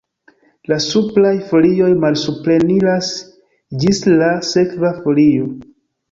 [0.69, 3.09] La supraj folioj malsupreniras
[3.83, 5.51] ĝis la sekva folio.